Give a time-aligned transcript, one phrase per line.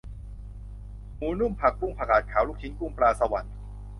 [1.17, 3.53] หมูนุ่ม ผักบุ้ง ผักกาดขาว ลูกชิ้นกุ้ง ปลาสวรรค์